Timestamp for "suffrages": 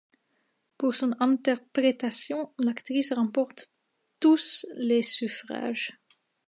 5.03-5.91